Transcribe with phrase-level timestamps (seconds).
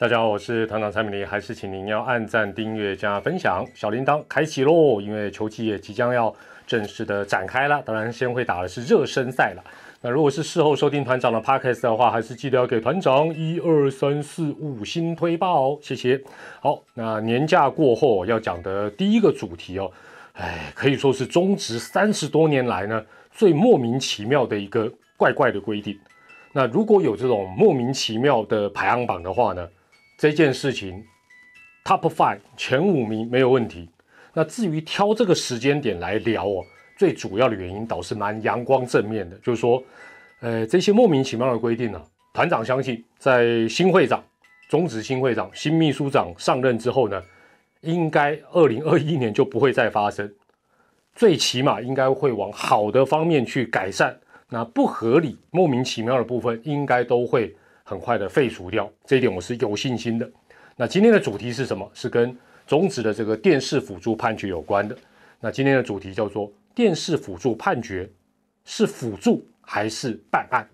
[0.00, 5.00] 大家好，我是团长蔡明黎，还是请您要按赞、订阅、加分享，小铃铛开启喽！
[5.00, 6.32] 因为球季也即将要
[6.68, 9.64] 正式的展开了，当然先会打的是热身赛了。
[10.00, 16.22] 那如果是事后收听团长的 podcast 的话，还是记得要给团长一二三四五星推爆哦，谢谢。
[16.60, 19.90] 好，那年假过后要讲的第一个主题哦，
[20.34, 25.98] 哎，可以说是中职三十多年来呢最莫名其妙的一个怪怪的规定。
[26.52, 29.68] 那如果有这种莫名其妙的排行榜的话呢？
[30.18, 31.04] 这件事情
[31.84, 33.88] ，Top Five 前五名没有问题。
[34.34, 36.64] 那至于挑这个时间点来聊哦，
[36.96, 39.80] 最主要的原因倒是蛮阳光正面的，就是说，
[40.40, 42.02] 呃，这些莫名其妙的规定呢，
[42.34, 44.20] 团长相信在新会长、
[44.68, 47.22] 中止新会长、新秘书长上任之后呢，
[47.82, 50.28] 应该二零二一年就不会再发生，
[51.14, 54.18] 最起码应该会往好的方面去改善。
[54.48, 57.54] 那不合理、莫名其妙的部分，应该都会。
[57.88, 60.30] 很快的废除掉这一点，我是有信心的。
[60.76, 61.90] 那今天的主题是什么？
[61.94, 62.36] 是跟
[62.66, 64.94] 中止的这个电视辅助判决有关的。
[65.40, 68.06] 那今天的主题叫做电视辅助判决
[68.66, 70.68] 是辅助还是办案？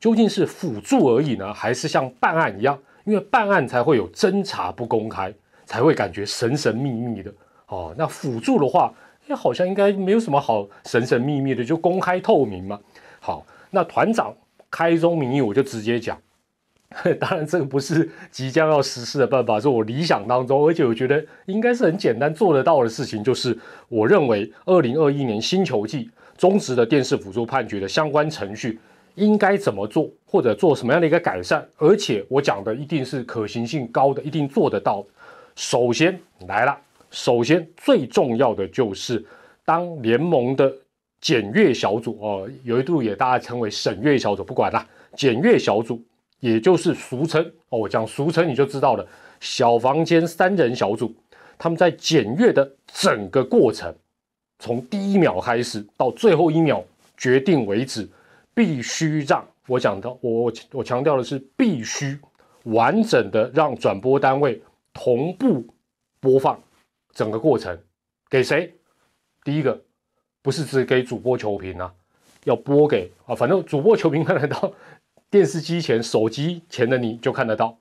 [0.00, 2.76] 究竟是辅助而已呢，还是像办案一样？
[3.04, 5.32] 因为办案才会有侦查不公开，
[5.64, 7.32] 才会感觉神神秘秘的
[7.68, 7.94] 哦。
[7.96, 8.92] 那辅助的话，
[9.28, 12.80] 哎，好像应该没有什么好神神秘秘的，就公开透明嘛。
[13.20, 14.34] 好，那团长
[14.68, 16.20] 开宗明义，我就直接讲。
[17.20, 23.22] 当然，这个不是即将要实施的办法，是我理想当中，而且我觉得应该是很简单做得到的事情。
[23.22, 23.56] 就是
[23.88, 28.80] 我认为，二零二一年新球季中职的电视辅助判决的相关程序
[29.16, 35.04] 应该怎么做，或者做什么样的一个改善，而且我讲的一定是可行性高的，一定做得到。
[35.56, 36.74] 首先来了，
[37.10, 39.22] 首先最重要的就是
[39.62, 40.72] 当联盟的
[41.20, 44.82] 检阅小组哦，有一度也大家称为审阅小组，不管了，
[45.14, 46.02] 检阅小组。
[46.40, 49.06] 也就是俗称哦，我讲俗称你就知道了。
[49.40, 51.14] 小房间三人小组，
[51.56, 53.94] 他们在检阅的整个过程，
[54.58, 56.84] 从第一秒开始到最后一秒
[57.16, 58.08] 决定为止，
[58.54, 62.18] 必须让我讲到，我我强调的是必须
[62.64, 64.60] 完整的让转播单位
[64.92, 65.64] 同步
[66.20, 66.60] 播放
[67.12, 67.78] 整个过程，
[68.28, 68.74] 给谁？
[69.44, 69.80] 第一个
[70.42, 71.92] 不是只给主播球评啊，
[72.44, 74.72] 要播给啊，反正主播球评看得到。
[75.30, 77.76] 电视机前、手机前的你就看得到，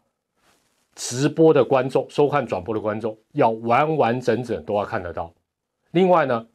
[0.95, 5.33] 直播的观众、收看转播的观众要完完整整都要看得到。
[5.91, 6.45] 另外呢，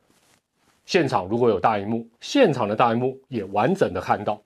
[0.84, 4.40] 现场如果有大荧幕，现场的大荧幕也完整的看到。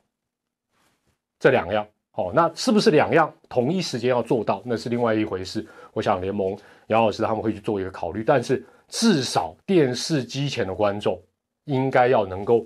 [1.40, 4.62] 这两样，哦，那是不是两样同一时间要做到？
[4.64, 5.66] 那是另外一回事。
[5.92, 11.20] 我想联盟杨老师他们会去做一个考虑，但是至少电视机前的观众
[11.64, 12.64] 应该要能够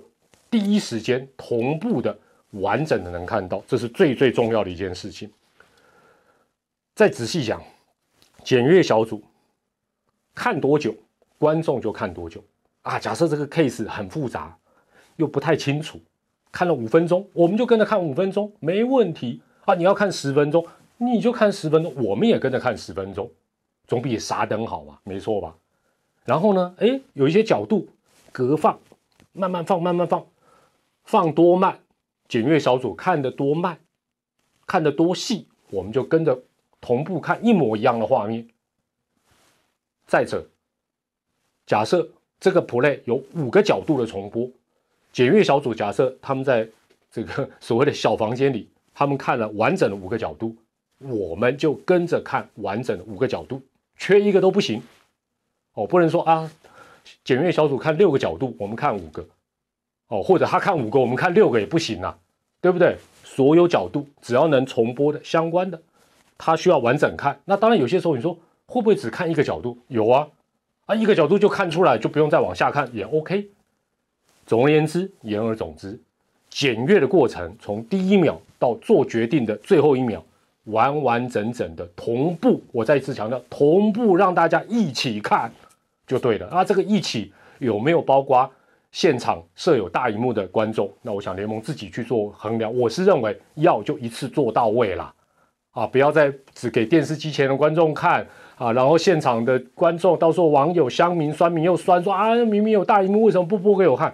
[0.51, 2.15] 第一时间同步的。
[2.51, 5.31] 完整的能看到，这是最最重要的一件事情。
[6.93, 7.61] 再仔细讲，
[8.43, 9.23] 检阅小组
[10.35, 10.93] 看多久，
[11.39, 12.43] 观众就看多久
[12.81, 12.99] 啊。
[12.99, 14.57] 假设这个 case 很复杂，
[15.15, 15.99] 又不太清楚，
[16.51, 19.73] 看了五分钟，我们就跟着看五分钟，没问题啊。
[19.73, 20.65] 你要看十分钟，
[20.97, 23.31] 你就看十分钟，我们也跟着看十分钟，
[23.87, 25.55] 总比傻等好嘛，没错吧？
[26.25, 27.87] 然后呢，哎，有一些角度
[28.31, 28.77] 隔放，
[29.31, 30.25] 慢慢放，慢慢放，
[31.05, 31.79] 放多慢。
[32.31, 33.77] 检阅小组看得多慢，
[34.65, 36.41] 看得多细，我们就跟着
[36.79, 38.47] 同步看一模一样的画面。
[40.07, 40.47] 再者，
[41.65, 42.07] 假设
[42.39, 44.49] 这个 play 有五个角度的重播，
[45.11, 46.65] 检阅小组假设他们在
[47.11, 50.55] 这个 所谓的小房间里，他们看了完整的五个角度，
[50.99, 53.61] 我们就跟着看完整的五个角度，
[53.97, 54.81] 缺一个都不行。
[55.73, 56.49] 哦，不能说啊，
[57.25, 59.27] 检阅小组看六个角度，我们看五个。
[60.07, 62.19] 哦，或者他看五个，我们看六个也不行啊，
[62.61, 62.95] 对不对？
[63.23, 65.81] 所有角度只要能重播的相关的，
[66.37, 67.39] 它需要完整看。
[67.45, 69.77] 那当然有些时候你说会不会只看一个角度？
[69.87, 70.27] 有啊，
[70.85, 73.49] 啊一个角度就看出来，就不用再往下看也 OK。
[74.45, 75.99] 总而言之，言而总之，
[76.49, 80.21] 检阅的过程从第一秒到做决定的最后一秒，
[80.65, 82.61] 完完整整的同步。
[82.73, 85.49] 我再一次强调，同步让大家一起看
[86.05, 86.47] 就对了。
[86.49, 88.51] 啊，这个一起有没有包括？
[88.91, 92.73] 现场设有大荧幕的观众，那我想联盟自己去做衡量。
[92.77, 95.13] 我是认为要就一次做到位啦，
[95.71, 98.27] 啊，不要再只给电视机前的观众看
[98.57, 104.13] 啊，然后现场的观众到时候网友、乡民、酸民又酸说啊，明明有大荧幕，为什么不播给我看？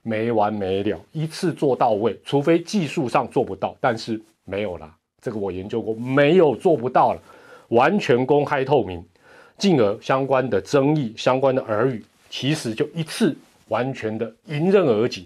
[0.00, 7.20] 没完没了，一次做到位，除非技术上做不到，但是没有啦，这个我研究过，没有做不到了，
[7.68, 9.04] 完全公开透明，
[9.58, 13.36] 进而相关的争议、相关的耳语，其实就一次。
[13.68, 15.24] 完全的迎刃而解，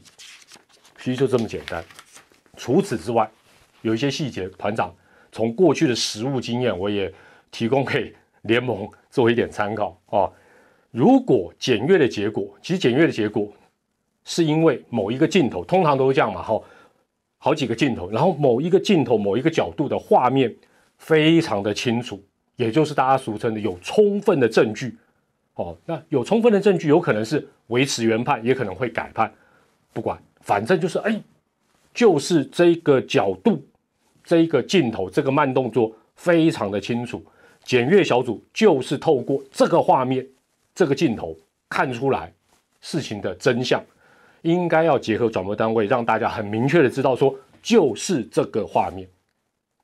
[0.98, 1.84] 其实就这么简单。
[2.56, 3.30] 除此之外，
[3.82, 4.94] 有一些细节，团长
[5.30, 7.12] 从过去的实物经验，我也
[7.50, 10.30] 提供给联盟做一点参考啊。
[10.90, 13.52] 如果检阅的结果，其实检阅的结果
[14.24, 16.60] 是因为某一个镜头，通常都是这样嘛，哈，
[17.38, 20.54] 好几个镜头，然后某一个镜头某一个角度的画面
[20.96, 22.20] 非常的清楚，
[22.56, 24.96] 也就是大家俗称的有充分的证据，
[25.58, 29.32] 哦，那有充分的证据，有可能是维持原判，也可能会改判，
[29.92, 31.20] 不管，反正就是哎，
[31.92, 33.60] 就是这个角度，
[34.22, 37.20] 这一个镜头，这个慢动作非常的清楚，
[37.64, 40.24] 检阅小组就是透过这个画面。
[40.76, 41.36] 这个镜头
[41.68, 42.32] 看出来
[42.80, 43.84] 事情的真相，
[44.42, 49.08] 应该要结合转播单位，让大家很明确的知道说，就是这个画面。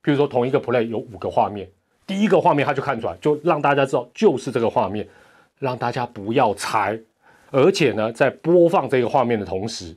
[0.00, 1.68] 比如说同一个 play 有五个画面，
[2.06, 5.04] 第一个画面他就看出来，就让大家知道就是这个画面，
[5.64, 7.00] 让大家不要猜。
[7.50, 9.96] 而且呢，在播放这个画面的同时，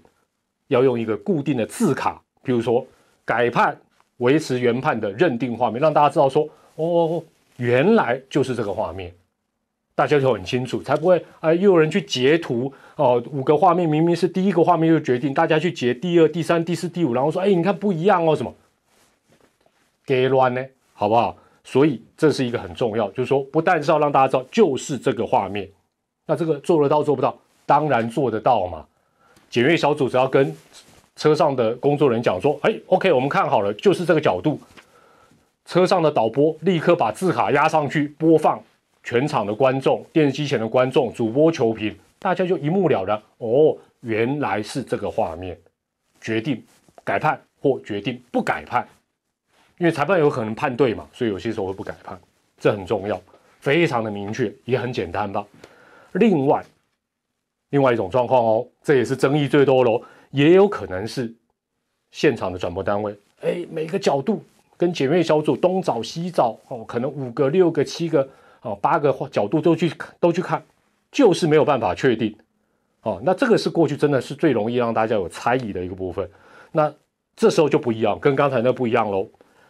[0.68, 2.86] 要用一个固定的字卡，比如说
[3.26, 3.78] 改判、
[4.18, 7.22] 维持原判的认定画面，让大家知道说，哦，
[7.58, 9.14] 原来就是这个画面。
[9.96, 11.52] 大家就很清楚，才不会啊！
[11.52, 18.54] 又有人去截图哦，五个画面明明是第一个画面就决定，大家去截第二、第三、第四、第五，然后说：“哎，你看不一样哦，什么？”
[20.06, 20.64] 给乱呢？
[20.94, 21.36] 好不好？
[21.68, 25.70] 所以这是一个很重要，就是说，不但是要让大家知道就是这个画面，
[26.26, 27.38] 那这个做得到做不到？
[27.66, 28.86] 当然做得到嘛！
[29.50, 30.56] 检阅小组只要跟
[31.18, 34.58] 车上的工作人员讲说：“哎，OK，我们看好了，就是这个角度。”
[35.68, 38.64] 车上的导播立刻把字卡压上去播放。
[39.04, 43.22] 全场的观众、电视机前的观众、主播、球评，大家就一目了然。
[43.38, 45.58] 哦，原来是这个画面，
[46.22, 46.62] 决定
[47.04, 48.88] 改判或决定不改判，
[49.78, 52.20] 因为裁判有可能判对嘛，所以有些时候会不改判，
[52.58, 53.20] 这很重要，
[53.60, 55.46] 非常的明确，也很简单吧。
[56.14, 56.64] 另外，
[57.70, 60.02] 另外一种状况哦，这也是争议最多喽，
[60.32, 61.34] 也有可能是
[62.12, 64.44] 现场的转播单位，哎，每个角度
[64.78, 68.28] 跟检阅小组东找西找，哦，可能五个、六个、七个。
[68.64, 69.90] 哦，八个角度都去
[70.20, 70.62] 都去看，
[71.12, 72.36] 就是没有办法确定。
[73.04, 76.28] 哦，那这个是过去真的是最容易让大家有猜疑的一个部分。
[76.72, 76.92] 那
[77.36, 79.30] 这时候就不一样，跟刚才那不一样喽。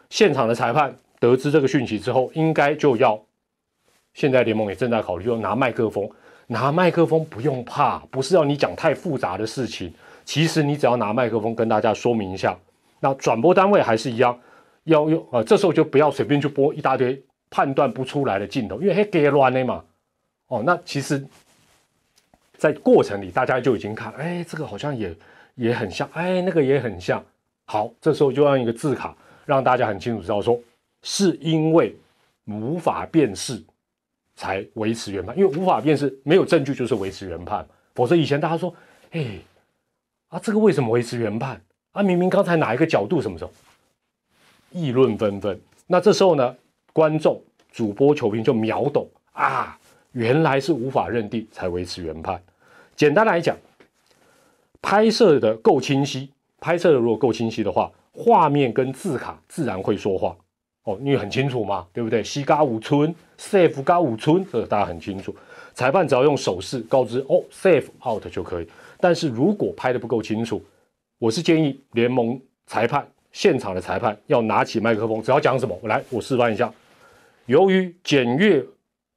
[0.10, 3.20] 现场的裁判得知这个讯息之后，应该就要，
[4.14, 6.10] 现在联盟也正在考虑，就拿麦克风，
[6.48, 9.94] 拿麦克风不用怕，不是要你讲太复杂的事情。
[10.26, 12.58] 其实你只要拿麦克风跟大家说明一下。
[13.00, 14.40] 那转播单位还是一样，
[14.84, 17.22] 要用啊，这时候就不要随便去播一大堆。
[17.50, 19.82] 判断不出来的镜头，因为黑给乱的嘛，
[20.48, 21.26] 哦，那其实，
[22.58, 25.16] 在过程里大家就已经看，哎，这个好像也
[25.56, 27.24] 也很像，哎，那个也很像。
[27.64, 29.16] 好，这时候就用一个字卡，
[29.48, 30.60] 让大家很清楚知道说，
[31.02, 31.96] 是因为
[32.46, 33.60] 无法辨识
[34.36, 38.72] 才维持原判，因为无法辨识没有证据就是维持原判，否则以前大家说，
[39.10, 39.40] 哎，
[40.28, 41.60] 啊，这个为什么维持原判？
[41.94, 43.52] 啊，明明刚才哪一个角度什么时候
[44.72, 46.56] 议论纷纷，那这时候呢？
[46.94, 47.40] 观众、
[47.72, 49.78] 主播、球评就秒懂啊，
[50.14, 52.42] 原来是无法认定才维持原判。
[52.96, 53.56] 简单来讲，
[54.82, 60.36] 拍摄的够清晰，拍摄的如果够清晰的话，画面跟字卡自然会说话
[60.86, 62.24] 哦，因为很清楚嘛，对不对？
[62.24, 65.36] 西嘎五村，safe 嘎五村，这个大家很清楚。
[65.76, 68.68] 裁判只要用手势告知哦，safe out 就可以。
[69.00, 70.60] 但是如果拍的不够清楚，
[71.20, 76.74] 我是建议联盟裁判现场的裁判要拿起麦克风，只要讲什么，我来，我示范一下。
[77.46, 78.66] 由于检阅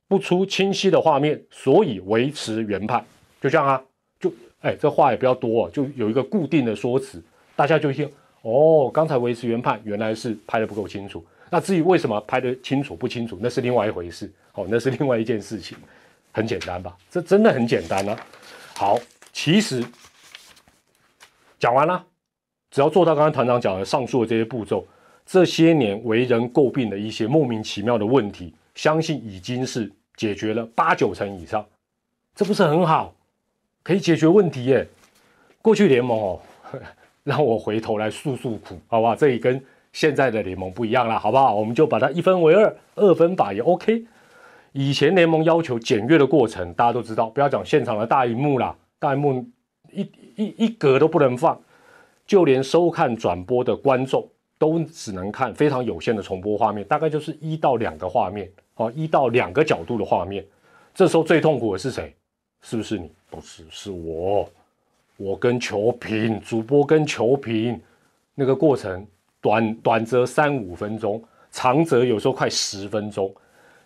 [0.07, 3.02] 不出清晰的画面，所以维持原判，
[3.40, 3.83] 就这样啊，
[4.19, 4.30] 就
[4.61, 7.23] 哎，这话也不要多，就有一个固定的说辞，
[7.57, 8.11] 大家就听
[8.42, 8.90] 哦。
[8.92, 11.25] 刚才维持原判，原来是拍的不够清楚。
[11.50, 15.76] 那至于为什么拍的清楚不清楚，那是另外一回事，哦，那是另外一件事情，
[16.32, 16.97] 很简单吧？
[17.11, 18.16] 这真的很简单啊。
[18.76, 18.99] 好，
[19.32, 19.85] 其实
[21.59, 22.04] 讲完了，
[22.70, 24.87] 只要做到刚刚团长讲的上述的这些步骤。
[25.26, 31.64] 这些年为人诟病的一些莫名其妙的问题，相信已经是解决了八九成以上，
[32.35, 33.14] 这不是很好？
[33.85, 34.87] 可以解决问题耶！
[35.62, 36.40] 过去联盟哦，
[37.25, 39.15] 让我回头来诉诉苦，好不好？
[39.15, 39.62] 这里跟
[39.93, 41.55] 现在的联盟不一样了，好不好？
[41.55, 44.05] 我们就把它一分为二，二分法也 OK。
[44.73, 49.45] 以前联盟要求检阅的过程，大家都知道，不要讲现场的大荧幕啦，大荧幕
[49.93, 50.03] 一
[50.37, 51.61] 一一格都不能放，
[52.27, 54.29] 就连收看转播的观众。
[54.61, 60.45] 都只能看非常有限的重播画面，大概就是一到两个画面，哦，一到两个角度的画面。
[60.95, 62.15] 这时候最痛苦的是谁？
[62.61, 63.11] 是不是你？
[63.31, 64.47] 不是，是我。
[65.21, 67.79] 我跟球评主播跟球评
[68.35, 69.07] 那个过程，
[69.39, 73.31] 短短则三五分钟，长则有时候快十分钟。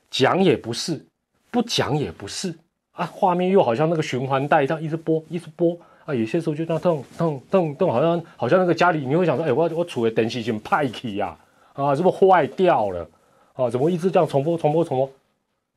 [0.09, 1.05] 讲也不是，
[1.51, 2.55] 不讲也不是
[2.93, 3.05] 啊。
[3.07, 5.77] 画面又好像那个循环带这样一直播，一直播。
[6.05, 11.37] 啊，有些时候就这样动动动动，好像好像那个家里你会想说，哎，我我处的电视先派去呀，
[11.73, 13.11] 啊，是不是坏掉了？
[13.55, 15.11] 啊，怎么一直这样重复、重复、重复？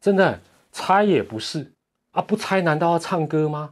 [0.02, 0.40] 真的
[0.72, 1.72] 猜也不是
[2.12, 3.72] 啊，不猜难道要唱歌吗？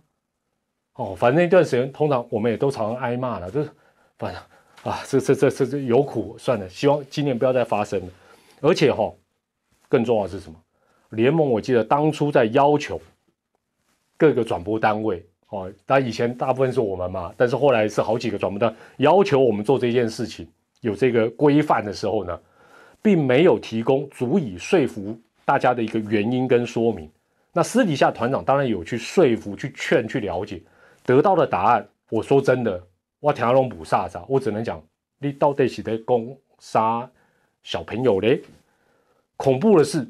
[0.95, 3.69] 哦，反正那段时间通常我们也都常常挨骂了，就是
[4.17, 4.41] 反正
[4.91, 8.07] 啊，这这这这这有苦算了，希望今年不要再发生了。
[8.61, 9.13] 而且哈，
[9.89, 10.55] 更重要的是什么？
[11.09, 12.99] 联盟我记得当初在要求
[14.17, 20.47] 各个转播单位哦，但以前大部分是我们嘛，但是后来是好几个转播单要求我们做这件事情，
[20.81, 22.39] 有这个规范的时候呢，
[23.01, 27.11] 并没有提供足以说服大家的一个原因跟说明。
[27.51, 30.61] 那私底下团长当然有去说服、去劝、去了解。
[31.05, 32.83] 得到的答案，我说真的，
[33.19, 34.25] 我听龙补啥啥？
[34.27, 34.83] 我只能讲，
[35.19, 37.07] 你到底是在攻杀
[37.61, 38.41] 小朋友嘞？
[39.37, 40.07] 恐怖的是，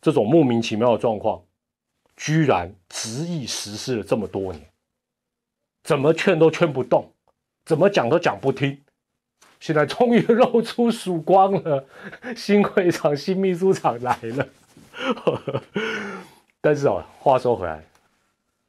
[0.00, 1.42] 这种莫名其妙的状况，
[2.16, 4.64] 居然执意实施了这么多年，
[5.82, 7.10] 怎么劝都劝不动，
[7.64, 8.80] 怎么讲都讲不听，
[9.58, 11.84] 现在终于露出曙光了，
[12.36, 14.48] 新会长、新秘书长来了。
[16.60, 17.82] 但是哦，话说回来。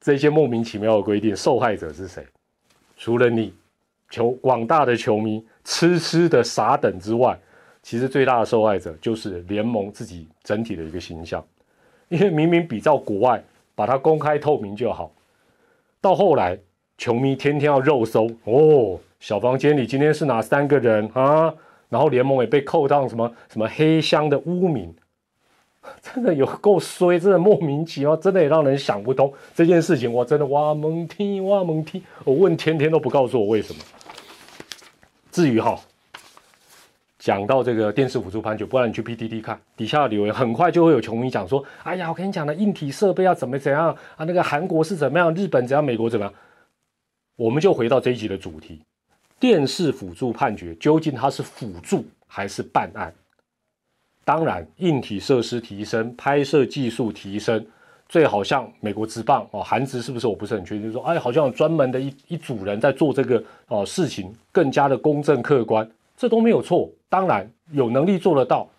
[0.01, 2.25] 这些莫名其妙的规定，受害者是谁？
[2.97, 3.53] 除了你
[4.09, 7.37] 球广大的球迷痴痴的傻等之外，
[7.83, 11.43] 其实最大的受害者就是联盟自己整体的一个形象。
[12.07, 13.43] 因为明明比照国外，
[13.75, 15.11] 把它公开透明就好，
[16.01, 16.57] 到后来
[16.97, 21.53] 球迷天天要肉搜哦，小房间里今天是哪三个人啊？
[21.87, 24.93] 然后联盟也被扣上什么什么黑箱的污名。
[26.01, 30.11] 真的有够衰，真的莫名其妙，真的也让人想不通这件事情。
[30.11, 33.81] 我真的哇蒙听哇蒙听，我问天天都不告诉我为什么。
[35.31, 35.79] 至于哈，
[37.19, 44.25] 讲到这个电视辅助判决，不然你去 PTT 看底下的留言，很快就会有球迷讲说：“哎呀，我跟你讲的硬体设备要怎么怎样啊？
[44.25, 46.33] 那个韩国是怎么样，日本怎样，美国怎么样？”
[47.37, 48.81] 我们就回到这一集的主题：
[49.39, 53.13] 电视辅助判决究竟它是辅助还是办案？
[54.29, 57.65] 当然，硬体设施提升，拍摄技术提升，
[58.07, 60.27] 最好像美国职棒哦，韩职是不是？
[60.27, 60.83] 我不是很确定。
[60.83, 66.87] 就说，哎，好像有专门的一一组人在做这个哦事情，更加的公正客观，这都没有错。
[67.09, 68.69] 当然有能力做得到，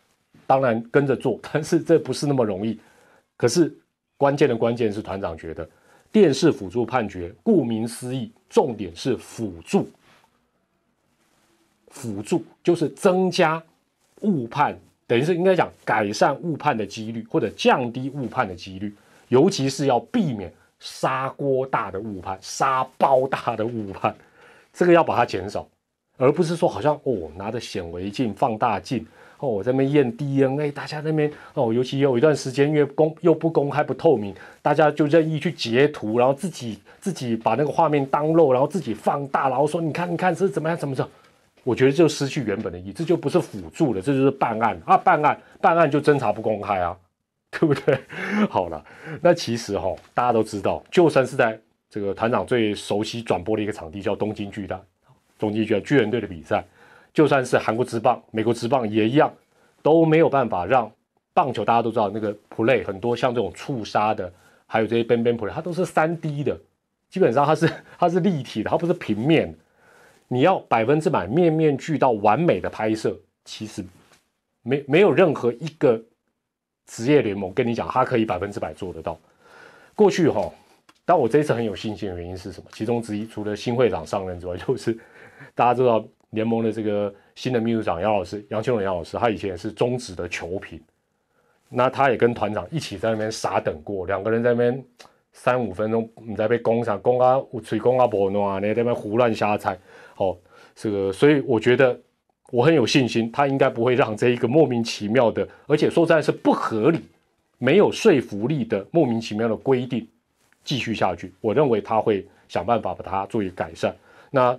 [0.47, 2.78] 当然跟着做， 但是这不是那么容易。
[3.37, 3.76] 可是
[4.16, 5.69] 关键的关键是团长觉得，
[6.12, 9.90] 电视辅助判决，顾名思义，重点是辅助，
[11.88, 13.61] 辅助就是增加
[14.21, 14.78] 误判。
[15.11, 18.95] 等于是应该讲改善误判的几率，或者降低误判的几率，
[19.26, 24.14] 尤其是要避免砂锅大的误判、沙包大的误判，
[24.73, 25.67] 这个要把它减少，
[26.17, 29.05] 而不是说好像哦拿着显微镜、放大镜
[29.40, 41.09] 哦我在那边验 DNA，大家那边哦，尤其有一段时间因为公又不公开不透明，大家就任意去截图，然后自己自己把那个画面当漏，然后自己放大，然后说你看你看这是怎么样怎么着。
[41.62, 44.97] 我觉得就失去原本的意义，这就不是辅助了，这就是办案啊！
[44.97, 46.97] 办案办案就侦查不公开啊，
[47.50, 47.99] 对不对？
[48.49, 48.83] 好了，
[49.21, 54.81] 那其实哈，大家都知道，就算是在这个团长最熟悉转播的一个场地，叫东京巨蛋，
[55.38, 56.64] 东京巨蛋巨人队的比赛，
[57.12, 59.31] 就算是韩国职棒、美国职棒也一样，
[59.83, 60.90] 都没有办法让
[61.35, 61.64] 棒球。
[61.64, 64.33] 大家都知道那个 play 很多像这种触杀的，
[64.67, 66.59] 还有这些边边 play，它都是三 D 的，
[67.11, 69.55] 基本上它是它是立体的，它不是平面。
[70.33, 73.85] 你要百分之百面面俱到完美的拍摄，其实
[74.63, 76.01] 没没有任何一个
[76.87, 79.19] 职业联盟跟你讲，他可以百分之百做得到。
[79.97, 80.49] 过去哈，
[81.05, 82.71] 但我这次很有信心的原因是什么？
[82.73, 84.97] 其中之一，除了新会长上任之外， 就是
[85.53, 90.81] 大家知道联盟的这个新的秘书长杨老师杨庆荣杨老师，他以前是中职的球评，
[91.69, 94.85] 那他也跟团长一起在那边傻等过，两个人在那边
[95.33, 99.79] 三五分钟，你在被攻上攻啊，吹攻啊，不弄啊，你在那边胡乱瞎猜。
[100.17, 100.37] 哦，
[100.75, 101.99] 这个，所以我觉得
[102.51, 107.01] 我很有信心，他应该不会让这一个莫名其妙的，而且说实在是不合理、
[107.59, 110.07] 没有说服力的莫名其妙的规定
[110.63, 111.33] 继续下去。
[111.41, 113.95] 我认为他会想办法把它做一个改善。
[114.31, 114.59] 那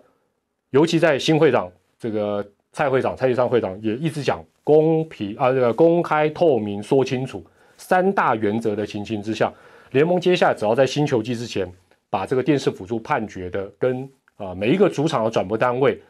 [0.72, 7.46] 尤其在新会长这个蔡会长、蔡继昌会长也一直讲公平啊，这个公开透明、说清楚
[7.78, 9.54] 三大原则的情形之下，
[9.92, 11.72] 联盟接下来只要在新球季之前
[12.10, 16.02] 把这个电视辅助判决的跟啊，每一个主场的转播单位，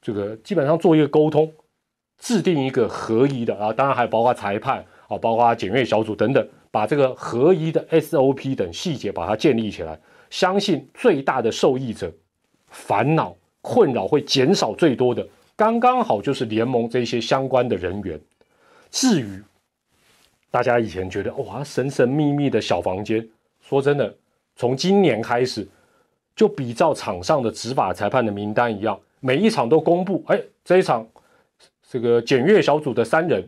[0.00, 1.52] 这个基本上做一个沟通，
[2.18, 12.10] 制定一个合一的啊，当然还包括裁判啊，包括检阅小组等等，把这个合一的 SOP 等细节把它建立起来，相信最大的受益者
[12.68, 18.18] 烦恼困扰会减少最多的，刚刚好就是联盟这些相关的人员。
[18.90, 19.42] 至于
[20.52, 23.28] 大家以前觉得哇神神秘秘的小房间，
[23.60, 24.14] 说真的，
[24.54, 25.66] 从今年开始。
[26.34, 30.24] 就比照场上的执法裁判的名单一样，每一场都公布。
[30.28, 31.06] 哎，这一场
[31.86, 33.46] 这个检阅小组的三人，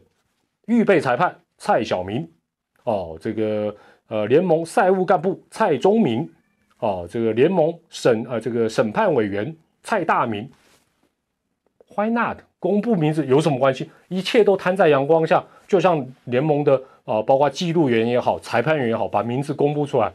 [0.67, 2.29] 预备裁判蔡小明，
[2.83, 3.75] 哦，这个
[4.09, 6.31] 呃联盟赛务干部蔡忠明，
[6.79, 10.47] 哦，这个联盟审呃这个审判委员蔡大明
[11.97, 12.37] ，Why not？
[12.59, 13.91] 公布名字有什么关系？
[14.09, 20.13] 一切都摊在阳光下，就像联盟的啊，包括记录员也好，裁判员也好，把名字公布出来，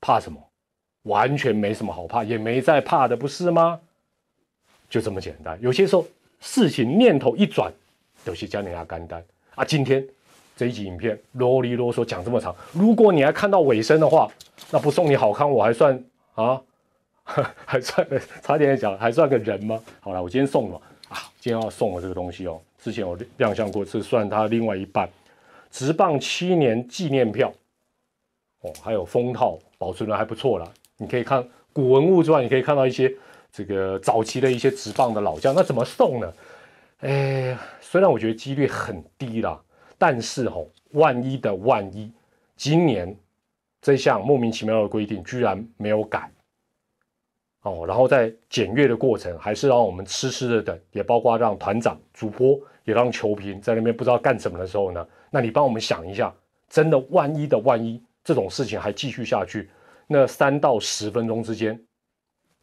[0.00, 0.40] 怕什么？
[1.02, 3.80] 完全没什么好怕，也没在怕的，不是吗？
[4.88, 5.58] 就这么简单。
[5.60, 6.06] 有些时候
[6.40, 7.72] 事情念头一转，
[8.24, 9.22] 有些教你下干单
[9.54, 9.64] 啊。
[9.64, 10.04] 今天
[10.56, 14.30] 这一集影片啰里啰嗦讲这么长，如果你还看到尾声的话，
[14.70, 16.04] 那不送你好康，我还算
[16.34, 16.60] 啊，
[17.64, 18.06] 还算
[18.42, 19.80] 差点讲还算个人吗？
[20.00, 20.80] 好了，我今天送了。
[21.08, 25.08] 啊，今天要送我这个东西哦，之前我亮相过，这算他另外一半，
[25.76, 27.52] 直棒七年纪念票，
[28.62, 30.66] 哦，还有封套，保存的还不错啦。
[30.96, 33.14] 你可以看古文物之外，你可以看到一些
[33.52, 35.54] 这个早期的一些直棒的老将。
[35.54, 36.32] 那怎么送呢？
[37.00, 39.62] 哎，虽然我觉得几率很低啦，
[39.98, 42.10] 但是吼，万一的万一，
[42.56, 43.14] 今年
[43.82, 46.32] 这项莫名其妙的规定居然没有改。
[47.64, 55.06] 哦，然后在检阅的过程，还是让我们痴痴的等，也包括让团长、主播，也让球评在那边不知道干什么的时候呢？
[55.36, 56.34] 那你帮我们想一下，
[56.66, 59.68] 真的万一的万一，这种事情还继续下去，
[60.06, 61.78] 那三到十分钟之间，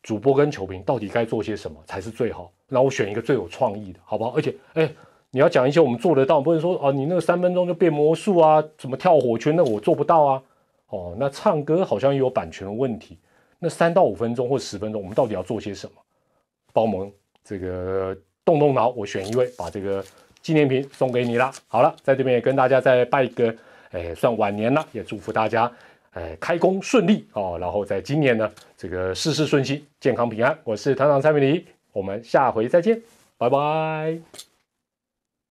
[0.02, 2.52] 主播跟球评到底该做些什么才是最好？
[2.68, 4.32] 那我选一个最有创意的，好不好？
[4.36, 4.92] 而且，哎，
[5.30, 10.44] 你要讲一些我们做得到，不能说哦，你那个三分钟就变魔术啊，怎么跳火圈，那我做不到啊。
[10.88, 13.20] 哦，那唱歌好像也有版权的问题。
[13.60, 15.94] 那三到五分钟或十分钟，我们到底要做些什么？
[16.74, 17.14] 帮我们
[17.44, 20.04] 这个动动脑，我选一位，把这个
[20.44, 21.52] 纪念品送给你啦。
[21.68, 23.56] 好了，在这边也跟大家再拜一个，
[23.92, 25.72] 哎，算晚年了，也祝福大家，
[26.12, 27.58] 哎，开工顺利哦。
[27.60, 30.56] 然后在今年呢，这个事事顺心，健康平安。
[30.64, 33.02] 我是团长蔡明礼，我们下回再见，
[33.40, 34.53] 拜拜。